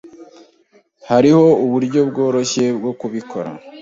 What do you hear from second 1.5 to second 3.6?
uburyo bworoshye bwo kubikora.